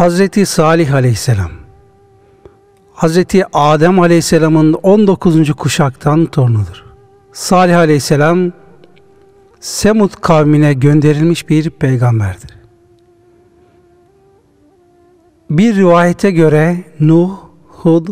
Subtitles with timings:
[0.00, 1.50] Hazreti Salih Aleyhisselam
[2.92, 5.52] Hazreti Adem Aleyhisselam'ın 19.
[5.52, 6.84] kuşaktan torunudur.
[7.32, 8.52] Salih Aleyhisselam
[9.60, 12.50] Semud kavmine gönderilmiş bir peygamberdir.
[15.50, 18.08] Bir rivayete göre Nuh, Hud,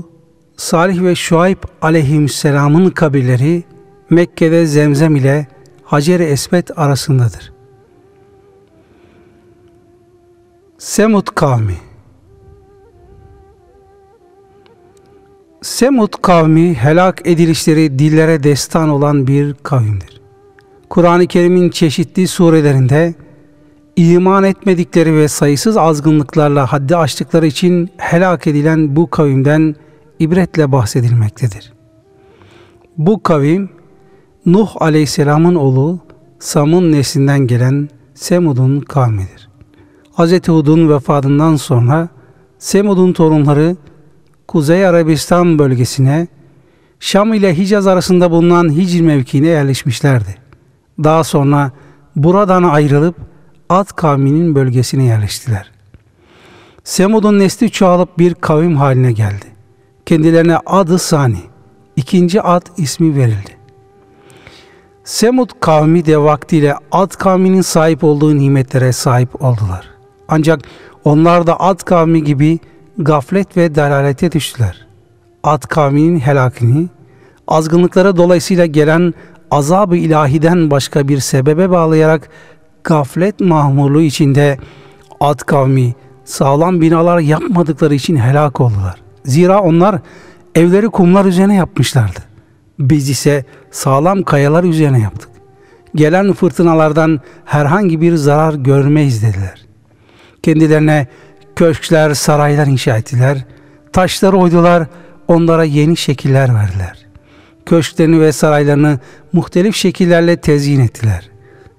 [0.56, 3.64] Salih ve Şuayb aleyhisselamın kabirleri
[4.10, 5.46] Mekke'de Zemzem ile
[5.84, 7.57] Hacer-i Esved arasındadır.
[10.78, 11.74] Semud kavmi
[15.62, 20.20] Semud kavmi helak edilişleri dillere destan olan bir kavimdir.
[20.90, 23.14] Kur'an-ı Kerim'in çeşitli surelerinde
[23.96, 29.74] iman etmedikleri ve sayısız azgınlıklarla haddi aştıkları için helak edilen bu kavimden
[30.18, 31.72] ibretle bahsedilmektedir.
[32.98, 33.70] Bu kavim
[34.46, 36.00] Nuh aleyhisselamın oğlu
[36.38, 39.47] Sam'ın neslinden gelen Semud'un kavmidir.
[40.18, 40.48] Hz.
[40.48, 42.08] Hud'un vefatından sonra
[42.58, 43.76] Semud'un torunları
[44.48, 46.28] Kuzey Arabistan bölgesine
[47.00, 50.34] Şam ile Hicaz arasında bulunan Hicr mevkiine yerleşmişlerdi.
[51.04, 51.70] Daha sonra
[52.16, 53.16] buradan ayrılıp
[53.68, 55.70] Ad kavminin bölgesine yerleştiler.
[56.84, 59.46] Semud'un nesli çoğalıp bir kavim haline geldi.
[60.06, 61.40] Kendilerine adı Sani,
[61.96, 63.58] ikinci ad ismi verildi.
[65.04, 69.97] Semud kavmi de vaktiyle Ad kavminin sahip olduğu nimetlere sahip oldular.
[70.28, 70.60] Ancak
[71.04, 72.58] onlar da Ad kavmi gibi
[72.98, 74.86] gaflet ve dalalete düştüler.
[75.42, 76.88] Ad kavminin helakini,
[77.48, 79.14] azgınlıklara dolayısıyla gelen
[79.50, 82.28] azab-ı ilahiden başka bir sebebe bağlayarak
[82.84, 84.58] gaflet mahmurluğu içinde
[85.20, 89.00] Ad kavmi sağlam binalar yapmadıkları için helak oldular.
[89.24, 90.00] Zira onlar
[90.54, 92.20] evleri kumlar üzerine yapmışlardı.
[92.78, 95.28] Biz ise sağlam kayalar üzerine yaptık.
[95.94, 99.67] Gelen fırtınalardan herhangi bir zarar görmeyiz dediler.
[100.48, 101.06] Kendilerine
[101.56, 103.44] köşkler, saraylar inşa ettiler.
[103.92, 104.86] Taşları oydular,
[105.28, 107.06] onlara yeni şekiller verdiler.
[107.66, 108.98] Köşklerini ve saraylarını
[109.32, 111.30] muhtelif şekillerle tezyin ettiler.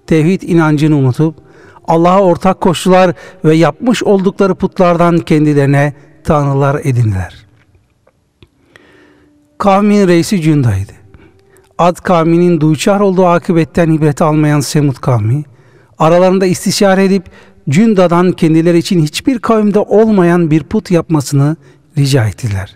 [0.08, 1.36] Tevhid inancını unutup
[1.88, 3.14] Allah'a ortak koştular
[3.46, 5.94] ve yapmış oldukları putlardan kendilerine
[6.24, 7.46] tanrılar edindiler.
[9.58, 10.94] Kavmin reisi Cünda'ydı.
[11.78, 15.44] Ad kavminin duyçar olduğu akıbetten ibret almayan Semud kavmi,
[16.00, 17.24] aralarında istişare edip
[17.70, 21.56] Cünda'dan kendileri için hiçbir kavimde olmayan bir put yapmasını
[21.98, 22.76] rica ettiler.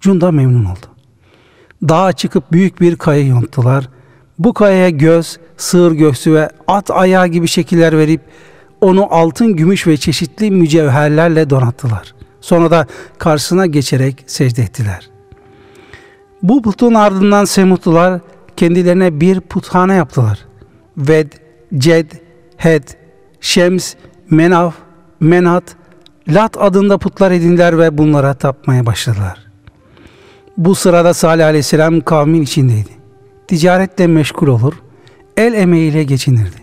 [0.00, 0.86] Cunda memnun oldu.
[1.88, 3.88] Dağa çıkıp büyük bir kaya yonttular.
[4.38, 8.20] Bu kayaya göz, sığır göğsü ve at ayağı gibi şekiller verip
[8.80, 12.14] onu altın, gümüş ve çeşitli mücevherlerle donattılar.
[12.40, 12.86] Sonra da
[13.18, 15.10] karşısına geçerek secde ettiler.
[16.42, 18.20] Bu putun ardından Semutlular
[18.56, 20.38] kendilerine bir puthane yaptılar.
[20.96, 21.32] Ved,
[21.78, 22.10] Ced,
[22.56, 22.88] Hed,
[23.40, 23.94] Şems,
[24.30, 24.70] Menav,
[25.20, 25.64] Menat,
[26.28, 29.38] Lat adında putlar edindiler ve bunlara tapmaya başladılar.
[30.56, 32.90] Bu sırada Salih aleyhisselam kavmin içindeydi.
[33.48, 34.74] Ticaretle meşgul olur,
[35.36, 36.56] el emeğiyle geçinirdi.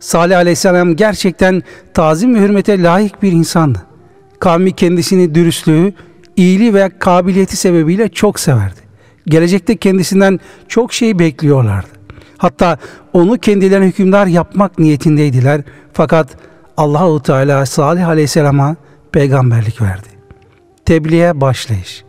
[0.00, 1.62] Salih aleyhisselam gerçekten
[1.94, 3.82] tazim ve hürmete layık bir insandı.
[4.38, 5.92] Kavmi kendisini dürüstlüğü,
[6.36, 8.80] iyiliği ve kabiliyeti sebebiyle çok severdi.
[9.26, 11.88] Gelecekte kendisinden çok şey bekliyorlardı.
[12.38, 12.78] Hatta
[13.12, 15.62] onu kendilerine hükümdar yapmak niyetindeydiler.
[15.92, 16.28] Fakat
[16.80, 18.76] Allahu Teala Salih Aleyhisselam'a
[19.12, 20.08] peygamberlik verdi.
[20.84, 22.04] Tebliğe başlayış.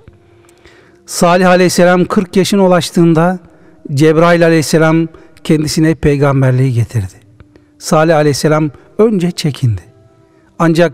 [1.06, 3.40] Salih Aleyhisselam 40 yaşına ulaştığında
[3.94, 5.08] Cebrail Aleyhisselam
[5.44, 7.14] kendisine peygamberliği getirdi.
[7.80, 9.82] Salih Aleyhisselam önce çekindi.
[10.60, 10.94] Ancak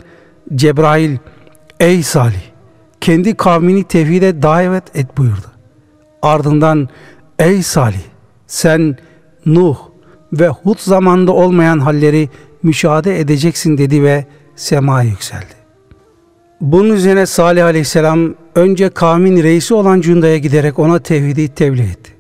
[0.56, 1.18] Cebrail
[1.80, 2.44] ey Salih
[3.02, 5.52] kendi kavmini tevhide davet et buyurdu.
[6.22, 6.90] Ardından
[7.40, 8.06] ey Salih
[8.48, 8.98] sen
[9.46, 9.78] Nuh
[10.34, 12.30] ve Hud zamanında olmayan halleri
[12.68, 15.58] müşahede edeceksin dedi ve semaya yükseldi.
[16.62, 22.12] Bunun üzerine Salih Aleyhisselam önce kavmin reisi olan Cunda'ya giderek ona tevhidi tebliğ etti.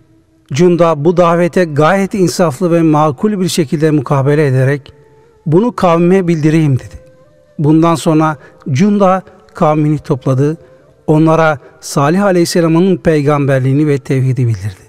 [0.53, 4.93] Cunda bu davete gayet insaflı ve makul bir şekilde mukabele ederek
[5.45, 6.95] bunu kavmime bildireyim dedi.
[7.59, 8.37] Bundan sonra
[8.71, 9.21] Cunda
[9.53, 10.57] kavmini topladı.
[11.07, 14.87] Onlara Salih Aleyhisselam'ın peygamberliğini ve tevhidi bildirdi.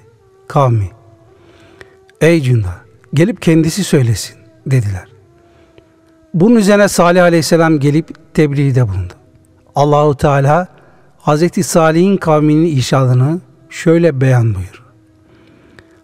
[0.49, 0.91] Kavmi,
[2.21, 2.75] ey Cunda
[3.15, 4.37] gelip kendisi söylesin
[4.67, 5.18] dediler.
[6.35, 9.13] Bunun üzerine Salih Aleyhisselam gelip tebliğde bulundu.
[9.75, 10.69] Allahu Teala
[11.19, 13.41] Hazreti Salih'in kavminin işadını
[13.71, 14.85] şöyle beyan buyur.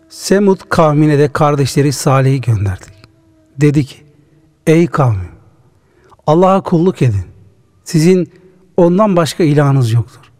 [0.08, 2.94] Semud kavmine de kardeşleri Salih'i gönderdik.
[3.60, 3.96] Dedi ki,
[4.66, 5.28] ey kavmim,
[6.26, 7.24] Allah'a kulluk edin.
[7.84, 8.32] Sizin
[8.76, 10.32] ondan başka ilahınız yoktur.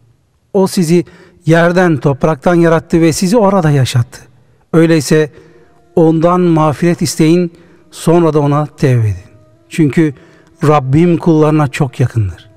[0.53, 1.05] O sizi
[1.45, 4.21] yerden, topraktan yarattı ve sizi orada yaşattı.
[4.73, 5.31] Öyleyse
[5.95, 7.51] ondan mağfiret isteyin,
[7.91, 9.24] sonra da ona tevbe edin.
[9.69, 10.13] Çünkü
[10.63, 12.49] Rabbim kullarına çok yakındır.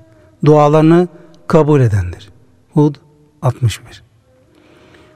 [0.45, 1.07] dualarını
[1.47, 2.29] kabul edendir.
[2.73, 2.95] Hud
[3.41, 4.03] 61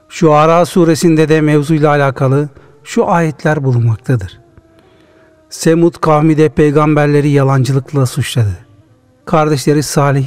[0.08, 2.48] Şu Ara suresinde de mevzuyla alakalı
[2.84, 4.40] şu ayetler bulunmaktadır.
[5.50, 8.56] Semud kavmi de peygamberleri yalancılıkla suçladı.
[9.24, 10.26] Kardeşleri Salih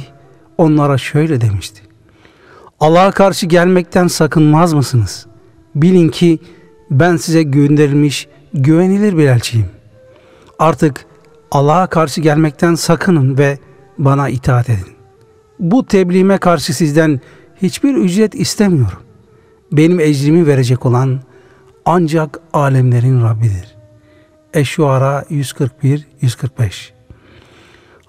[0.58, 1.82] onlara şöyle demişti.
[2.80, 5.26] Allah'a karşı gelmekten sakınmaz mısınız?
[5.74, 6.38] Bilin ki
[6.90, 9.70] ben size gönderilmiş güvenilir bir elçiyim.
[10.58, 11.06] Artık
[11.50, 13.58] Allah'a karşı gelmekten sakının ve
[13.98, 14.86] bana itaat edin.
[15.58, 17.20] Bu tebliğime karşı sizden
[17.62, 18.98] hiçbir ücret istemiyorum.
[19.72, 21.20] Benim ecrimi verecek olan
[21.84, 23.76] ancak alemlerin Rabbidir.
[24.54, 26.02] Eşşuara 141-145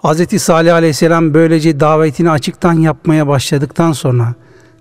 [0.03, 0.41] Hz.
[0.41, 4.33] Salih Aleyhisselam böylece davetini açıktan yapmaya başladıktan sonra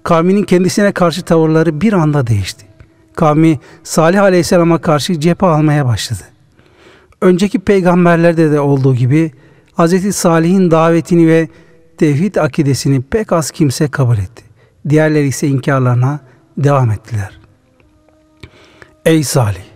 [0.03, 2.67] kavminin kendisine karşı tavırları bir anda değişti.
[3.15, 6.23] Kavmi Salih Aleyhisselam'a karşı cephe almaya başladı.
[7.21, 9.33] Önceki peygamberlerde de olduğu gibi
[9.79, 10.17] Hz.
[10.17, 11.49] Salih'in davetini ve
[11.99, 14.45] tevhid akidesini pek az kimse kabul etti.
[14.89, 16.21] Diğerleri ise inkarlarına
[16.57, 17.41] devam ettiler.
[19.05, 19.69] Ey Salih!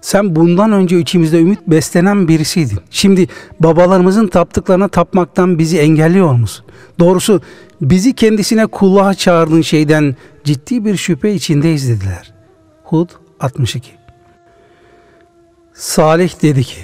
[0.00, 2.78] Sen bundan önce içimizde ümit beslenen birisiydin.
[2.90, 3.26] Şimdi
[3.60, 6.66] babalarımızın taptıklarına tapmaktan bizi engelliyor musun?
[6.98, 7.40] Doğrusu
[7.80, 12.32] bizi kendisine kulluğa çağırdığın şeyden ciddi bir şüphe içindeyiz dediler.
[12.84, 13.10] Hud
[13.40, 14.05] 62
[15.76, 16.80] Salih dedi ki,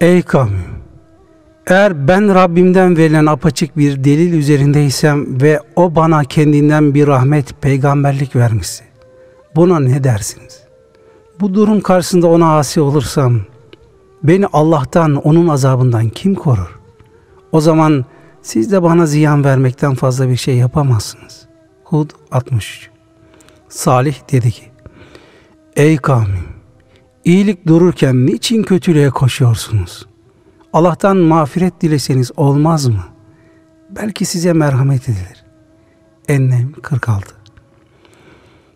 [0.00, 0.64] Ey kavmim,
[1.66, 8.36] eğer ben Rabbimden verilen apaçık bir delil üzerindeysem ve o bana kendinden bir rahmet, peygamberlik
[8.36, 8.84] vermişse,
[9.56, 10.62] buna ne dersiniz?
[11.40, 13.40] Bu durum karşısında ona asi olursam,
[14.22, 16.78] beni Allah'tan, onun azabından kim korur?
[17.52, 18.04] O zaman
[18.42, 21.46] siz de bana ziyan vermekten fazla bir şey yapamazsınız.
[21.84, 22.90] Hud 63
[23.68, 24.64] Salih dedi ki,
[25.76, 26.49] Ey kavmim!
[27.24, 30.06] İyilik dururken niçin kötülüğe koşuyorsunuz?
[30.72, 33.04] Allah'tan mağfiret dileseniz olmaz mı?
[33.90, 35.44] Belki size merhamet edilir.
[36.28, 37.34] Ennem 46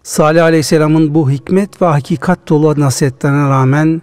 [0.02, 4.02] Salih Aleyhisselam'ın bu hikmet ve hakikat dolu nasihatlerine rağmen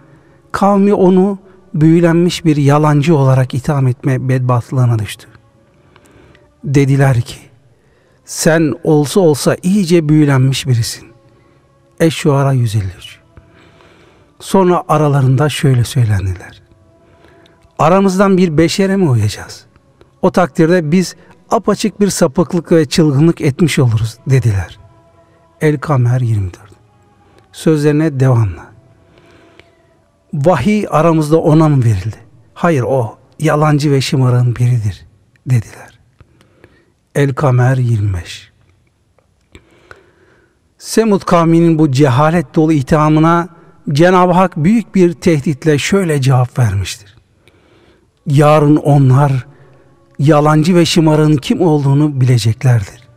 [0.52, 1.38] kavmi onu
[1.74, 5.28] büyülenmiş bir yalancı olarak itham etme bedbahtlığına düştü.
[6.64, 7.36] Dediler ki,
[8.24, 11.08] sen olsa olsa iyice büyülenmiş birisin.
[12.00, 13.21] Eş-Şuara 153
[14.42, 16.62] Sonra aralarında şöyle söylendiler.
[17.78, 19.66] Aramızdan bir beşere mi uyacağız?
[20.22, 21.16] O takdirde biz
[21.50, 24.78] apaçık bir sapıklık ve çılgınlık etmiş oluruz dediler.
[25.60, 26.56] El Kamer 24
[27.52, 28.72] Sözlerine devamla.
[30.34, 32.16] Vahiy aramızda ona mı verildi?
[32.54, 35.06] Hayır o yalancı ve şımarığın biridir
[35.46, 35.98] dediler.
[37.14, 38.52] El Kamer 25
[40.78, 47.16] Semud kavminin bu cehalet dolu ithamına Cenab-ı Hak büyük bir tehditle şöyle cevap vermiştir.
[48.26, 49.46] Yarın onlar
[50.18, 53.08] yalancı ve şımarın kim olduğunu bileceklerdir.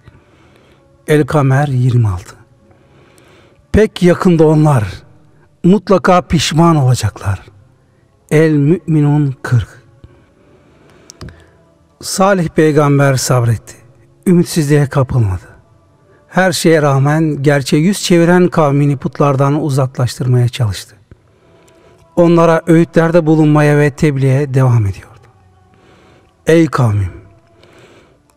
[1.07, 2.35] El-Kamer 26
[3.71, 4.83] Pek yakında onlar
[5.63, 7.41] mutlaka pişman olacaklar.
[8.31, 9.83] El-Mü'minun 40
[12.01, 13.75] Salih peygamber sabretti.
[14.27, 15.54] Ümitsizliğe kapılmadı
[16.35, 20.95] her şeye rağmen gerçeğe yüz çeviren kavmini putlardan uzaklaştırmaya çalıştı.
[22.15, 25.27] Onlara öğütlerde bulunmaya ve tebliğe devam ediyordu.
[26.47, 27.11] Ey kavmim!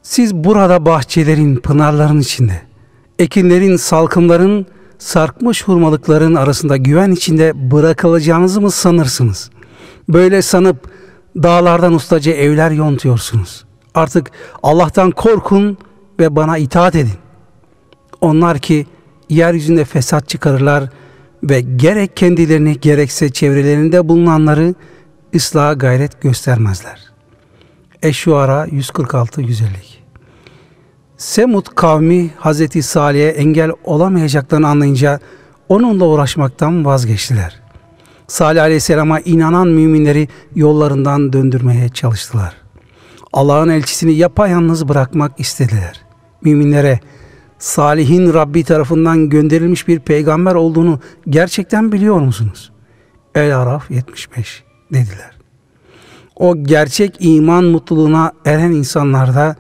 [0.02, 2.62] Siz burada bahçelerin, pınarların içinde,
[3.18, 4.66] ekinlerin, salkımların,
[4.98, 9.50] sarkmış hurmalıkların arasında güven içinde bırakılacağınızı mı sanırsınız?
[10.08, 10.90] Böyle sanıp
[11.36, 13.64] dağlardan ustaca evler yontuyorsunuz.
[13.94, 14.30] Artık
[14.62, 15.78] Allah'tan korkun
[16.20, 17.27] ve bana itaat edin.
[18.20, 18.86] Onlar ki
[19.28, 20.84] yeryüzünde fesat çıkarırlar
[21.42, 24.74] ve gerek kendilerini gerekse çevrelerinde bulunanları
[25.34, 27.00] ıslaha gayret göstermezler.
[28.02, 29.64] Eşşuara 146-152
[31.16, 35.20] Semud kavmi Hazreti Salih'e engel olamayacaklarını anlayınca
[35.68, 37.60] onunla uğraşmaktan vazgeçtiler.
[38.26, 42.54] Salih Aleyhisselam'a inanan müminleri yollarından döndürmeye çalıştılar.
[43.32, 46.00] Allah'ın elçisini yapayalnız bırakmak istediler.
[46.42, 47.00] Müminlere
[47.58, 52.72] Salih'in Rabbi tarafından gönderilmiş bir peygamber olduğunu gerçekten biliyor musunuz?
[53.34, 55.30] El-Araf 75 dediler.
[56.36, 59.56] O gerçek iman mutluluğuna eren insanlarda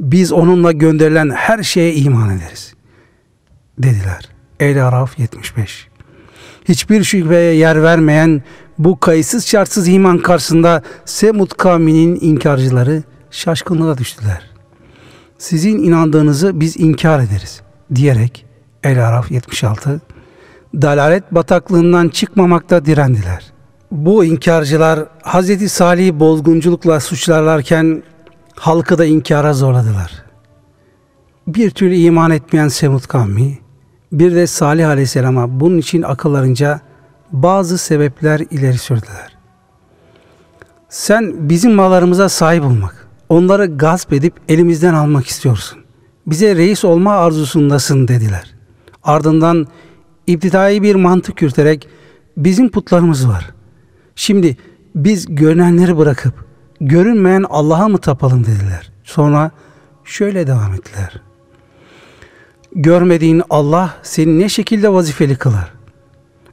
[0.00, 2.74] biz onunla gönderilen her şeye iman ederiz.
[3.78, 4.28] Dediler.
[4.60, 5.88] El-Araf 75
[6.68, 8.42] Hiçbir şüpheye yer vermeyen
[8.78, 14.55] bu kayıtsız şartsız iman karşısında Semud kavminin inkarcıları şaşkınlığa düştüler
[15.38, 17.60] sizin inandığınızı biz inkar ederiz
[17.94, 18.46] diyerek
[18.82, 20.00] El-Araf 76
[20.74, 23.52] dalalet bataklığından çıkmamakta direndiler.
[23.90, 25.72] Bu inkarcılar Hz.
[25.72, 28.02] Salih'i bozgunculukla suçlarlarken
[28.56, 30.24] Halkı da inkara zorladılar.
[31.46, 33.58] Bir türlü iman etmeyen Semud kavmi,
[34.12, 36.80] bir de Salih Aleyhisselam'a bunun için akıllarınca
[37.32, 39.36] bazı sebepler ileri sürdüler.
[40.88, 45.78] Sen bizim mallarımıza sahip olmak, onları gasp edip elimizden almak istiyorsun.
[46.26, 48.54] Bize reis olma arzusundasın dediler.
[49.04, 49.66] Ardından
[50.26, 51.88] iptidai bir mantık yürüterek
[52.36, 53.50] bizim putlarımız var.
[54.16, 54.56] Şimdi
[54.94, 56.34] biz görünenleri bırakıp
[56.80, 58.92] görünmeyen Allah'a mı tapalım dediler.
[59.04, 59.50] Sonra
[60.04, 61.20] şöyle devam ettiler.
[62.74, 65.72] Görmediğin Allah seni ne şekilde vazifeli kılar?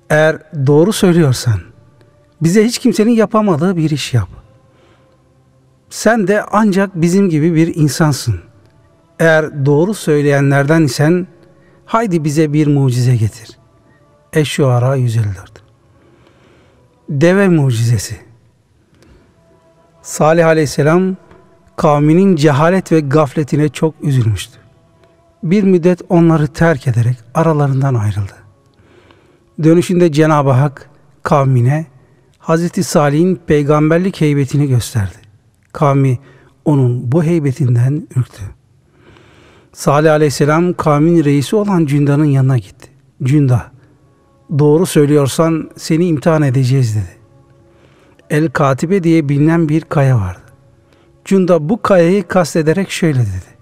[0.10, 0.38] Eğer
[0.68, 1.60] doğru söylüyorsan
[2.42, 4.43] bize hiç kimsenin yapamadığı bir iş yap.
[5.94, 8.40] Sen de ancak bizim gibi bir insansın.
[9.20, 11.28] Eğer doğru söyleyenlerden isen
[11.86, 13.58] haydi bize bir mucize getir.
[14.34, 15.64] Eş-Şuara 154
[17.10, 18.18] Deve mucizesi
[20.02, 21.16] Salih aleyhisselam
[21.76, 24.60] kavminin cehalet ve gafletine çok üzülmüştü.
[25.44, 28.36] Bir müddet onları terk ederek aralarından ayrıldı.
[29.64, 30.90] Dönüşünde Cenab-ı Hak
[31.24, 31.86] kavmine
[32.40, 35.23] Hazreti Salih'in peygamberlik heybetini gösterdi.
[35.74, 36.20] Kavmi
[36.66, 38.44] onun bu heybetinden ürktü.
[39.74, 42.90] Salih aleyhisselam kavmin reisi olan Cünda'nın yanına gitti.
[43.24, 43.72] Cünda,
[44.60, 47.18] doğru söylüyorsan seni imtihan edeceğiz dedi.
[48.30, 50.40] El Katibe diye bilinen bir kaya vardı.
[51.26, 53.54] Cunda bu kayayı kastederek şöyle dedi.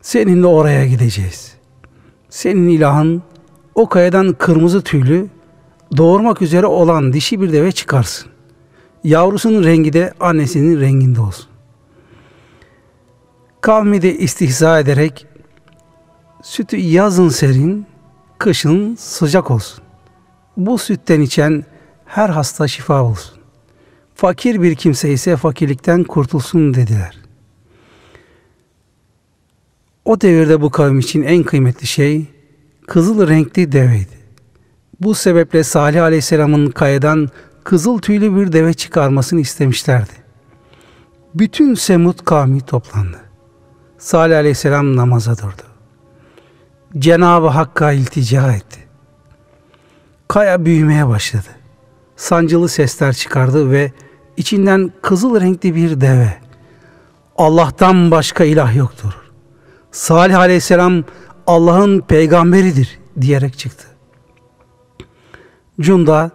[0.00, 1.54] Seninle oraya gideceğiz.
[2.30, 3.22] Senin ilahın
[3.74, 5.26] o kayadan kırmızı tüylü
[5.96, 8.31] doğurmak üzere olan dişi bir deve çıkarsın.
[9.04, 11.46] Yavrusunun rengi de annesinin renginde olsun.
[13.60, 15.26] Kavmi de istihza ederek
[16.42, 17.86] sütü yazın serin,
[18.38, 19.84] kışın sıcak olsun.
[20.56, 21.64] Bu sütten içen
[22.06, 23.38] her hasta şifa olsun.
[24.14, 27.18] Fakir bir kimse ise fakirlikten kurtulsun dediler.
[30.04, 32.26] O devirde bu kavim için en kıymetli şey
[32.86, 34.22] kızıl renkli deveydi.
[35.00, 37.28] Bu sebeple Salih Aleyhisselam'ın kayadan
[37.64, 40.12] kızıl tüylü bir deve çıkarmasını istemişlerdi.
[41.34, 43.20] Bütün Semud kavmi toplandı.
[43.98, 45.62] Salih Aleyhisselam namaza durdu.
[46.98, 48.80] Cenab-ı Hakk'a iltica etti.
[50.28, 51.48] Kaya büyümeye başladı.
[52.16, 53.92] Sancılı sesler çıkardı ve
[54.36, 56.34] içinden kızıl renkli bir deve.
[57.36, 59.12] Allah'tan başka ilah yoktur.
[59.92, 61.04] Salih aleyhisselam
[61.46, 63.86] Allah'ın peygamberidir diyerek çıktı.
[65.80, 66.30] Cunda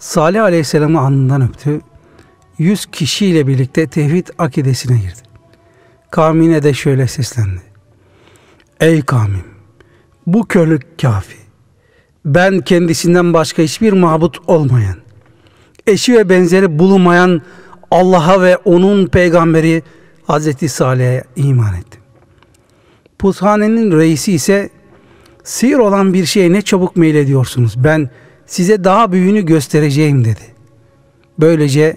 [0.00, 1.80] Salih aleyhisselamı alnından öptü.
[2.58, 5.20] Yüz kişiyle birlikte tevhid akidesine girdi.
[6.10, 7.62] Kavmine de şöyle seslendi.
[8.80, 9.44] Ey kavmim!
[10.26, 11.36] Bu körlük kafi.
[12.24, 14.96] Ben kendisinden başka hiçbir mabut olmayan,
[15.86, 17.42] eşi ve benzeri bulunmayan
[17.90, 19.82] Allah'a ve onun peygamberi
[20.24, 22.00] Hazreti Salih'e iman ettim.
[23.18, 24.70] Puthanenin reisi ise
[25.44, 27.84] sihir olan bir şeye ne çabuk meylediyorsunuz.
[27.84, 28.10] Ben
[28.50, 30.40] size daha büyüğünü göstereceğim dedi.
[31.38, 31.96] Böylece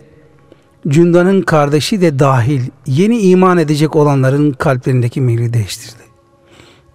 [0.88, 6.04] Cunda'nın kardeşi de dahil yeni iman edecek olanların kalplerindeki meyli değiştirdi.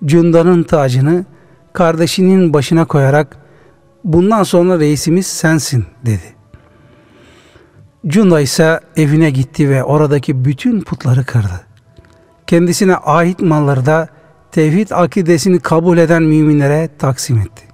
[0.05, 1.25] Cunda'nın tacını
[1.73, 3.37] kardeşinin başına koyarak
[4.05, 6.35] bundan sonra reisimiz sensin dedi.
[8.07, 11.61] Cunda ise evine gitti ve oradaki bütün putları kırdı.
[12.47, 14.09] Kendisine ait malları da
[14.53, 17.68] tevhid akidesini kabul eden müminlere taksim etti.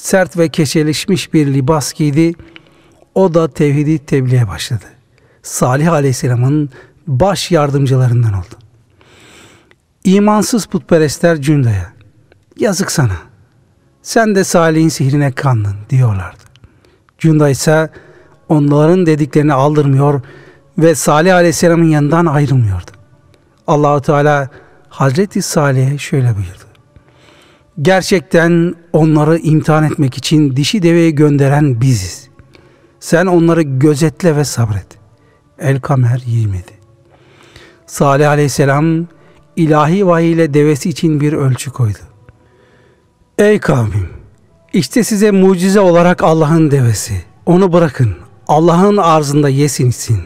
[0.00, 2.32] Sert ve keşeleşmiş bir libas giydi.
[3.14, 4.84] O da tevhidi tebliğe başladı.
[5.42, 6.70] Salih Aleyhisselam'ın
[7.06, 8.54] baş yardımcılarından oldu.
[10.04, 11.92] İmansız putperestler Cunda'ya
[12.56, 13.16] yazık sana.
[14.02, 16.44] Sen de Salih'in sihrine kandın diyorlardı.
[17.18, 17.90] Cunda ise
[18.48, 20.20] onların dediklerini aldırmıyor
[20.78, 22.90] ve Salih Aleyhisselam'ın yanından ayrılmıyordu.
[23.66, 24.48] Allahu Teala
[24.88, 26.59] Hazreti Salih'e şöyle buyurdu.
[27.82, 32.28] Gerçekten onları imtihan etmek için dişi deveyi gönderen biziz.
[33.00, 34.86] Sen onları gözetle ve sabret.
[35.58, 36.64] El Kamer 27
[37.86, 39.06] Salih Aleyhisselam
[39.56, 41.98] ilahi vahiy ile devesi için bir ölçü koydu.
[43.38, 44.08] Ey kavmim!
[44.72, 47.22] İşte size mucize olarak Allah'ın devesi.
[47.46, 48.14] Onu bırakın.
[48.48, 50.20] Allah'ın arzında yesin içsin.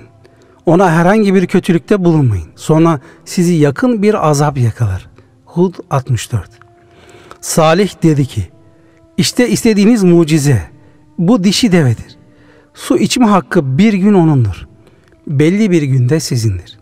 [0.66, 2.49] Ona herhangi bir kötülükte bulunmayın.
[2.56, 5.11] Sonra sizi yakın bir azap yakalar.
[5.44, 6.63] Hud 64
[7.45, 8.49] Salih dedi ki,
[9.17, 10.63] işte istediğiniz mucize,
[11.19, 12.17] bu dişi devedir.
[12.75, 14.67] Su içme hakkı bir gün onundur.
[15.27, 16.79] Belli bir günde sizindir.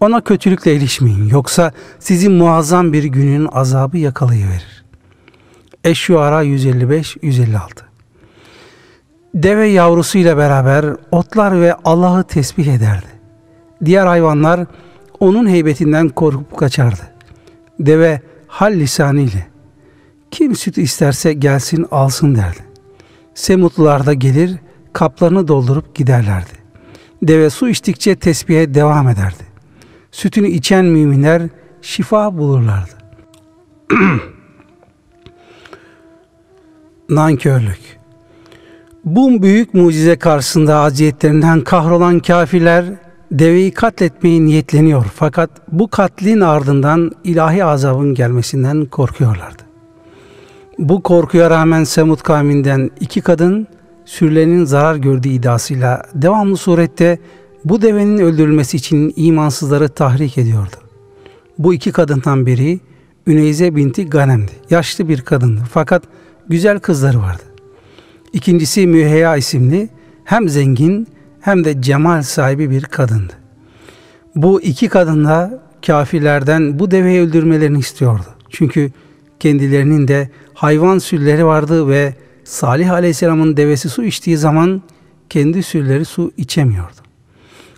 [0.00, 4.84] Ona kötülükle ilişmeyin, yoksa sizi muazzam bir günün azabı yakalayıverir.
[5.84, 7.58] Eş-Şuara 155-156
[9.34, 13.10] Deve yavrusuyla beraber otlar ve Allah'ı tesbih ederdi.
[13.84, 14.66] Diğer hayvanlar
[15.20, 17.02] onun heybetinden korkup kaçardı.
[17.80, 19.49] Deve hal lisanıyla
[20.30, 22.58] kim süt isterse gelsin alsın derdi.
[23.34, 24.56] Semutlular da gelir
[24.92, 26.50] kaplarını doldurup giderlerdi.
[27.22, 29.44] Deve su içtikçe tesbihe devam ederdi.
[30.10, 31.42] Sütünü içen müminler
[31.82, 32.92] şifa bulurlardı.
[37.08, 37.98] Nankörlük
[39.04, 42.84] Bu büyük mucize karşısında aziyetlerinden kahrolan kafirler
[43.32, 49.69] deveyi katletmeyi niyetleniyor fakat bu katlin ardından ilahi azabın gelmesinden korkuyorlardı.
[50.80, 53.66] Bu korkuya rağmen Semud kavminden iki kadın
[54.04, 57.18] sürülerinin zarar gördüğü iddiasıyla devamlı surette
[57.64, 60.76] bu devenin öldürülmesi için imansızları tahrik ediyordu.
[61.58, 62.80] Bu iki kadından biri
[63.26, 64.52] Üneyze binti Ganem'di.
[64.70, 66.02] Yaşlı bir kadındı fakat
[66.48, 67.42] güzel kızları vardı.
[68.32, 69.88] İkincisi Müheya isimli
[70.24, 71.08] hem zengin
[71.40, 73.32] hem de cemal sahibi bir kadındı.
[74.34, 78.26] Bu iki kadın da kafirlerden bu deveyi öldürmelerini istiyordu.
[78.50, 78.90] Çünkü
[79.40, 84.82] kendilerinin de hayvan sülleri vardı ve Salih Aleyhisselam'ın devesi su içtiği zaman
[85.30, 87.00] kendi sülleri su içemiyordu.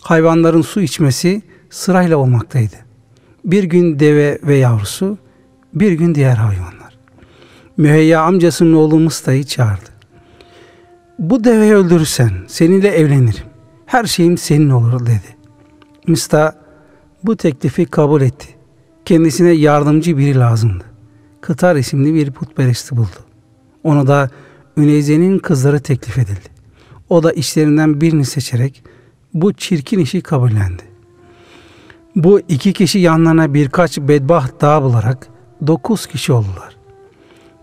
[0.00, 2.76] Hayvanların su içmesi sırayla olmaktaydı.
[3.44, 5.18] Bir gün deve ve yavrusu,
[5.74, 6.98] bir gün diğer hayvanlar.
[7.76, 9.90] Müheyya amcasının oğlu Musta'yı çağırdı.
[11.18, 13.44] Bu deveyi öldürürsen seninle evlenirim.
[13.86, 15.36] Her şeyim senin olur dedi.
[16.06, 16.62] Mista
[17.24, 18.48] bu teklifi kabul etti.
[19.04, 20.91] Kendisine yardımcı biri lazımdı.
[21.42, 23.18] Kıtar isimli bir putperesti buldu.
[23.84, 24.30] Onu da
[24.76, 26.48] Üneyze'nin kızları teklif edildi.
[27.08, 28.84] O da işlerinden birini seçerek
[29.34, 30.82] bu çirkin işi kabullendi.
[32.16, 35.28] Bu iki kişi yanlarına birkaç bedbaht daha bularak
[35.66, 36.76] dokuz kişi oldular.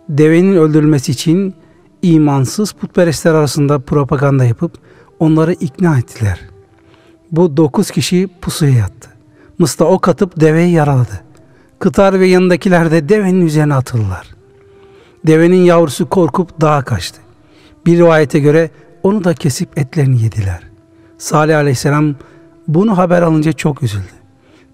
[0.09, 1.53] Devenin öldürülmesi için
[2.01, 4.77] imansız putperestler arasında propaganda yapıp
[5.19, 6.39] onları ikna ettiler.
[7.31, 9.09] Bu dokuz kişi pusuya yattı.
[9.59, 11.28] Mısta ok atıp deveyi yaraladı.
[11.79, 14.27] Kıtar ve yanındakiler de devenin üzerine atıldılar.
[15.27, 17.21] Devenin yavrusu korkup dağa kaçtı.
[17.85, 18.69] Bir rivayete göre
[19.03, 20.59] onu da kesip etlerini yediler.
[21.17, 22.15] Salih aleyhisselam
[22.67, 24.03] bunu haber alınca çok üzüldü.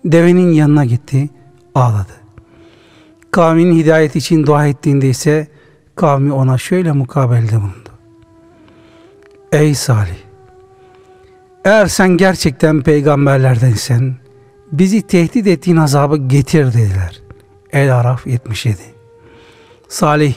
[0.05, 1.29] Devenin yanına gitti,
[1.75, 2.13] ağladı.
[3.31, 5.47] Kavminin hidayet için dua ettiğinde ise
[5.95, 7.89] kavmi ona şöyle mukabelde bulundu.
[9.51, 10.25] Ey Salih!
[11.65, 14.15] Eğer sen gerçekten peygamberlerdensen
[14.79, 17.21] bizi tehdit ettiğin azabı getir dediler.
[17.71, 18.77] El Araf 77
[19.87, 20.33] Salih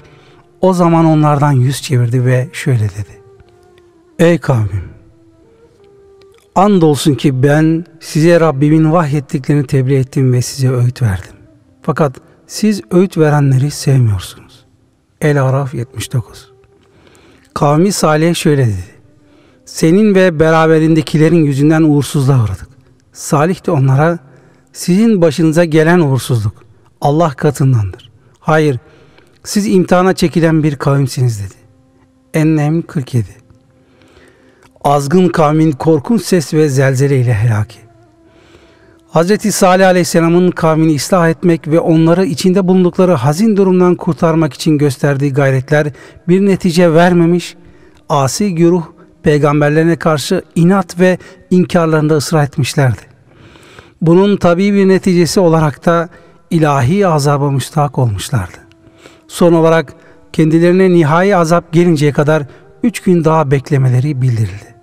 [0.61, 3.23] o zaman onlardan yüz çevirdi ve şöyle dedi.
[4.19, 4.85] Ey kavmim!
[6.55, 11.35] Andolsun ki ben size Rabbimin vahyettiklerini tebliğ ettim ve size öğüt verdim.
[11.83, 14.65] Fakat siz öğüt verenleri sevmiyorsunuz.
[15.21, 16.53] El Araf 79
[17.55, 18.85] Kavmi Salih şöyle dedi.
[19.65, 22.69] Senin ve beraberindekilerin yüzünden uğursuzluğa uğradık.
[23.13, 24.28] Salih de onlara
[24.79, 26.53] sizin başınıza gelen uğursuzluk
[27.01, 28.11] Allah katındandır.
[28.41, 28.79] Hayır,
[29.45, 31.55] siz imtihana çekilen bir kavimsiniz dedi.
[32.35, 33.27] Ennem 47
[34.85, 37.79] Azgın kavmin korkunç ses ve zelzele ile helaki.
[39.15, 39.55] Hz.
[39.55, 45.87] Salih Aleyhisselam'ın kavmini ıslah etmek ve onları içinde bulundukları hazin durumdan kurtarmak için gösterdiği gayretler
[46.29, 47.57] bir netice vermemiş,
[48.09, 48.85] asi güruh
[49.23, 51.19] peygamberlerine karşı inat ve
[51.51, 53.08] inkarlarında ısrar etmişlerdi.
[54.01, 56.09] Bunun tabi bir neticesi olarak da
[56.51, 58.57] ilahi azaba müstahak olmuşlardı.
[59.29, 59.95] Son olarak
[60.33, 62.43] kendilerine nihai azap gelinceye kadar
[62.83, 64.75] üç gün daha beklemeleri bildirildi.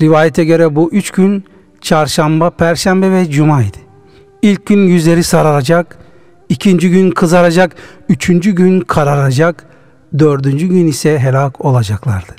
[0.00, 1.44] Rivayete göre bu üç gün
[1.80, 3.78] çarşamba, perşembe ve cumaydı.
[4.42, 5.98] İlk gün yüzleri sararacak,
[6.48, 7.76] ikinci gün kızaracak,
[8.08, 9.64] üçüncü gün kararacak,
[10.18, 12.32] dördüncü gün ise helak olacaklardı.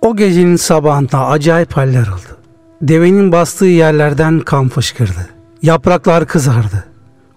[0.00, 2.43] O gecenin sabahında acayip haller oldu.
[2.88, 5.28] Devenin bastığı yerlerden kan fışkırdı.
[5.62, 6.84] Yapraklar kızardı.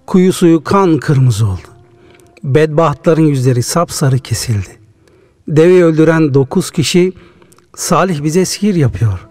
[0.08, 1.68] Kuyu suyu kan kırmızı oldu.
[2.44, 4.80] Bedbahtların yüzleri sapsarı kesildi.
[5.48, 7.14] Deveyi öldüren dokuz kişi
[7.76, 9.28] Salih bize sihir yapıyor.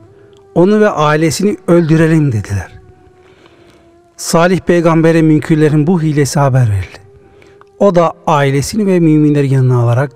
[0.54, 2.80] Onu ve ailesini öldürelim dediler.
[4.16, 7.00] Salih peygambere münkürlerin bu hilesi haber verildi.
[7.78, 10.12] O da ailesini ve müminleri yanına alarak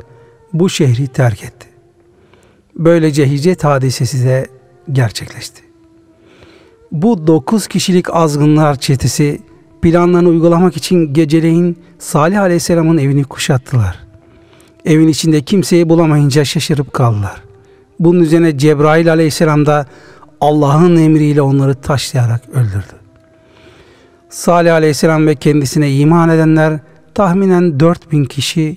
[0.53, 1.67] bu şehri terk etti.
[2.77, 4.47] Böylece hicret hadisesi de
[4.93, 5.70] gerçekleşti.
[6.92, 9.40] Bu dokuz kişilik azgınlar çetesi
[9.83, 13.98] planlarını uygulamak için geceleyin Salih Aleyhisselam'ın evini kuşattılar.
[14.85, 17.42] Evin içinde kimseyi bulamayınca şaşırıp kaldılar.
[18.00, 19.87] Bunun üzerine Cebrail Aleyhisselam da
[20.40, 23.00] Allah'ın emriyle onları taşlayarak öldürdü.
[24.29, 26.81] Salih Aleyhisselam ve kendisine iman edenler
[27.14, 28.76] tahminen 4000 kişi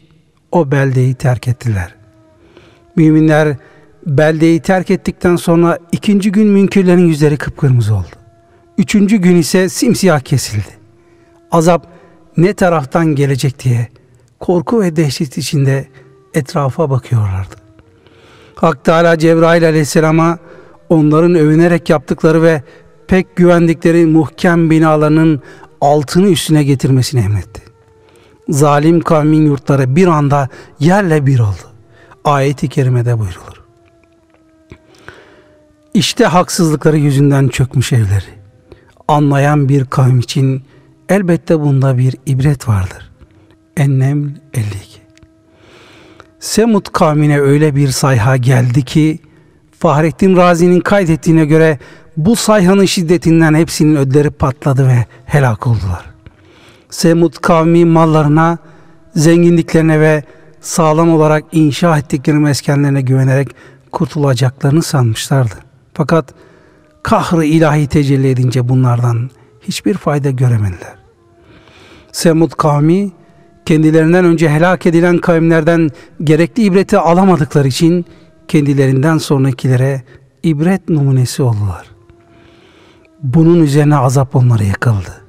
[0.51, 1.95] o beldeyi terk ettiler.
[2.95, 3.57] Müminler
[4.05, 8.15] beldeyi terk ettikten sonra ikinci gün münkirlerin yüzleri kıpkırmızı oldu.
[8.77, 10.77] Üçüncü gün ise simsiyah kesildi.
[11.51, 11.87] Azap
[12.37, 13.87] ne taraftan gelecek diye
[14.39, 15.87] korku ve dehşet içinde
[16.33, 17.55] etrafa bakıyorlardı.
[18.55, 20.37] Hak Teala Cebrail aleyhisselama
[20.89, 22.63] onların övünerek yaptıkları ve
[23.07, 25.41] pek güvendikleri muhkem binalarının
[25.81, 27.61] altını üstüne getirmesini emretti.
[28.49, 31.73] Zalim kavmin yurtları bir anda yerle bir oldu.
[32.23, 33.62] Ayet-i kerimede buyrulur.
[35.93, 38.43] İşte haksızlıkları yüzünden çökmüş evleri.
[39.07, 40.63] Anlayan bir kavim için
[41.09, 43.11] elbette bunda bir ibret vardır.
[43.77, 45.01] Ennem 52
[46.39, 49.19] Semut kavmine öyle bir sayha geldi ki
[49.79, 51.79] Fahrettin Razi'nin kaydettiğine göre
[52.17, 56.05] bu sayhanın şiddetinden hepsinin ödleri patladı ve helak oldular.
[56.89, 58.57] Semut kavmi mallarına,
[59.15, 60.23] zenginliklerine ve
[60.61, 63.55] sağlam olarak inşa ettikleri meskenlerine güvenerek
[63.91, 65.72] kurtulacaklarını sanmışlardı.
[65.93, 66.33] Fakat
[67.03, 69.29] kahrı ilahi tecelli edince bunlardan
[69.61, 70.95] hiçbir fayda göremediler.
[72.11, 73.11] Semud kavmi
[73.65, 75.89] kendilerinden önce helak edilen kavimlerden
[76.23, 78.05] gerekli ibreti alamadıkları için
[78.47, 80.03] kendilerinden sonrakilere
[80.43, 81.85] ibret numunesi oldular.
[83.23, 85.21] Bunun üzerine azap onlara yakıldı.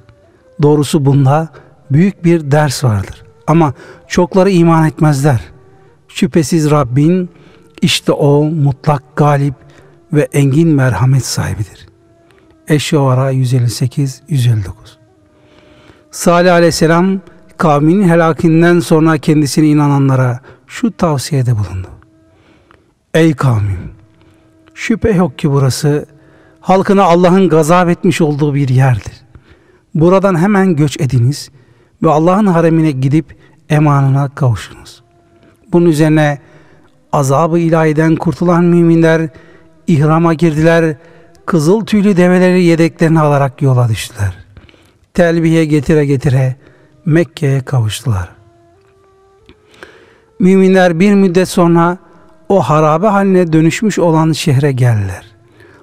[0.62, 1.48] Doğrusu bunda
[1.90, 3.22] büyük bir ders vardır.
[3.46, 3.74] Ama
[4.08, 5.40] çokları iman etmezler.
[6.08, 7.28] Şüphesiz Rabbin
[7.82, 9.54] işte o mutlak galip
[10.12, 11.86] ve engin merhamet sahibidir.
[12.68, 14.60] Eşyavara 158-159
[16.10, 17.20] Salih aleyhisselam
[17.56, 21.88] kavminin helakinden sonra kendisine inananlara şu tavsiyede bulundu.
[23.14, 23.90] Ey kavmim!
[24.74, 26.06] Şüphe yok ki burası
[26.60, 29.24] halkına Allah'ın gazap etmiş olduğu bir yerdir.
[29.94, 31.50] Buradan hemen göç ediniz
[32.02, 33.36] ve Allah'ın haremine gidip
[33.70, 35.02] emanına kavuşunuz.
[35.72, 36.38] Bunun üzerine
[37.12, 39.28] azabı ilahiden kurtulan müminler
[39.86, 40.96] ihrama girdiler,
[41.46, 44.34] kızıl tüylü develeri yedeklerini alarak yola düştüler.
[45.14, 46.56] Telbiye getire getire
[47.04, 48.28] Mekke'ye kavuştular.
[50.38, 51.98] Müminler bir müddet sonra
[52.48, 55.24] o harabe haline dönüşmüş olan şehre geldiler.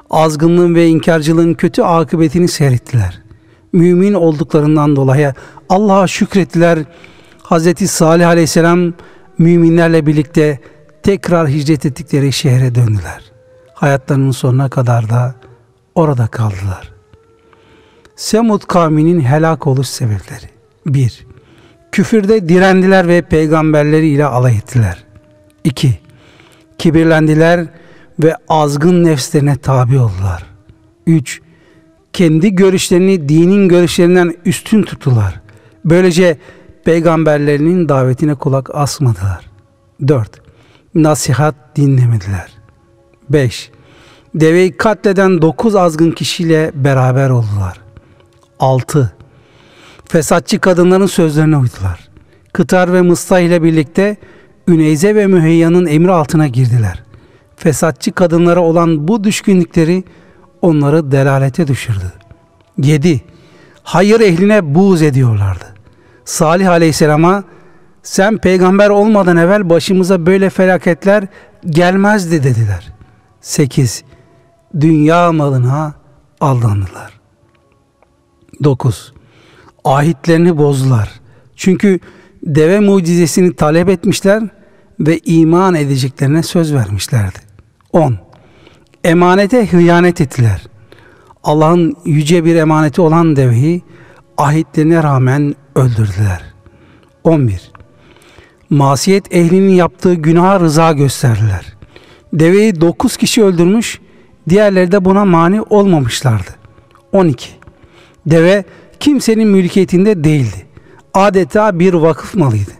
[0.09, 3.21] Azgınlığın ve inkarcılığın kötü akıbetini seyrettiler.
[3.73, 5.33] Mümin olduklarından dolayı
[5.69, 6.79] Allah'a şükrettiler.
[7.43, 7.89] Hz.
[7.89, 8.93] Salih Aleyhisselam
[9.37, 10.59] müminlerle birlikte
[11.03, 13.30] tekrar hicret ettikleri şehre döndüler.
[13.81, 15.35] Hayatlarının sonuna kadar da
[15.95, 16.91] orada kaldılar.
[18.15, 20.49] Semud kavminin helak oluş sebepleri.
[20.85, 21.25] 1.
[21.91, 25.03] Küfürde direndiler ve peygamberleri ile alay ettiler.
[25.63, 25.99] 2.
[26.77, 27.65] Kibirlendiler
[28.23, 30.43] ve azgın nefslerine tabi oldular.
[31.07, 31.41] 3.
[32.13, 35.41] Kendi görüşlerini dinin görüşlerinden üstün tuttular.
[35.85, 36.37] Böylece
[36.85, 39.49] peygamberlerinin davetine kulak asmadılar.
[40.07, 40.41] 4.
[40.95, 42.60] Nasihat dinlemediler.
[43.33, 43.71] 5.
[44.35, 47.77] Deveyi katleden 9 azgın kişiyle beraber oldular.
[48.59, 49.13] 6.
[50.05, 52.09] Fesatçı kadınların sözlerine uydular.
[52.53, 54.17] Kıtar ve Mısta ile birlikte
[54.67, 57.03] Üneyze ve Müheyya'nın emri altına girdiler.
[57.55, 60.03] Fesatçı kadınlara olan bu düşkünlükleri
[60.61, 62.13] onları delalete düşürdü.
[62.77, 63.21] 7.
[63.83, 65.65] Hayır ehline buğz ediyorlardı.
[66.25, 67.43] Salih aleyhisselama
[68.03, 71.23] sen peygamber olmadan evvel başımıza böyle felaketler
[71.65, 72.91] gelmezdi dediler.
[73.41, 74.03] 8.
[74.79, 75.93] Dünya malına
[76.41, 77.19] aldandılar.
[78.63, 79.13] 9.
[79.83, 81.11] Ahitlerini bozdular.
[81.55, 81.99] Çünkü
[82.43, 84.43] deve mucizesini talep etmişler
[84.99, 87.39] ve iman edeceklerine söz vermişlerdi.
[87.93, 88.17] 10.
[89.03, 90.63] Emanete hıyanet ettiler.
[91.43, 93.81] Allah'ın yüce bir emaneti olan deveyi
[94.37, 96.41] ahitlerine rağmen öldürdüler.
[97.23, 97.71] 11.
[98.69, 101.80] Masiyet ehlinin yaptığı günaha rıza gösterdiler.
[102.33, 104.01] Deveyi 9 kişi öldürmüş,
[104.49, 106.51] diğerleri de buna mani olmamışlardı.
[107.11, 107.49] 12.
[108.25, 108.63] Deve
[108.99, 110.65] kimsenin mülkiyetinde değildi.
[111.13, 112.71] Adeta bir vakıf malıydı.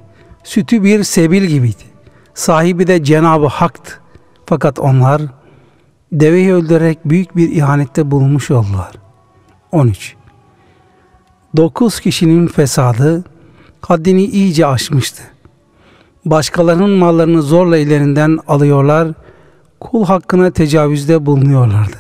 [0.44, 1.84] Sütü bir sebil gibiydi.
[2.34, 3.92] Sahibi de Cenab-ı Hak'tı.
[4.46, 5.22] Fakat onlar
[6.12, 8.92] deveyi öldürerek büyük bir ihanette bulunmuş oldular.
[9.72, 10.16] 13.
[11.58, 13.24] Dokuz kişinin fesadı
[13.82, 15.24] haddini iyice aşmıştı.
[16.26, 19.08] Başkalarının mallarını zorla ellerinden alıyorlar,
[19.82, 21.98] kul hakkına tecavüzde bulunuyorlardı.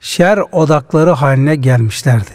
[0.00, 2.30] Şer odakları haline gelmişlerdi.